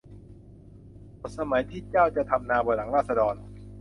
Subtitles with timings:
[1.17, 3.35] หมดสมัยที่เจ้าจะทำนาบนหลังราษฎร